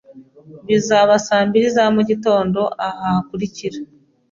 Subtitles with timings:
[0.67, 3.77] bizaba saa mbiri za mu gitondo aha hakurikira